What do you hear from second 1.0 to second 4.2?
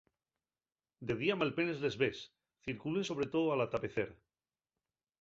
De día malpenes les ves, circulen sobre too al atapecer.